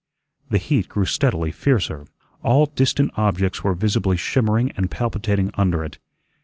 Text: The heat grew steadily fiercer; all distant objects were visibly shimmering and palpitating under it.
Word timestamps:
The 0.49 0.57
heat 0.57 0.89
grew 0.89 1.05
steadily 1.05 1.51
fiercer; 1.51 2.07
all 2.41 2.65
distant 2.65 3.11
objects 3.17 3.63
were 3.63 3.75
visibly 3.75 4.17
shimmering 4.17 4.71
and 4.71 4.89
palpitating 4.89 5.51
under 5.53 5.83
it. 5.83 5.99